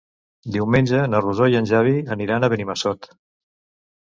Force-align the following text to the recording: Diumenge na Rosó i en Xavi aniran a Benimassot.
Diumenge 0.53 1.01
na 1.11 1.19
Rosó 1.25 1.49
i 1.51 1.57
en 1.59 1.69
Xavi 1.73 1.93
aniran 2.17 2.47
a 2.47 2.51
Benimassot. 2.55 3.09